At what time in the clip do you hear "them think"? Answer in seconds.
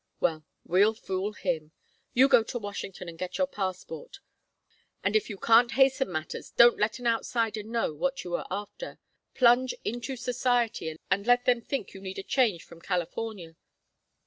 11.45-11.93